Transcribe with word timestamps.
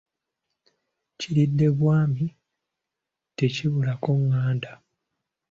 Kiridde 1.19 1.67
bwami, 1.79 2.25
tekibulako 3.37 4.09
nganda. 4.23 4.71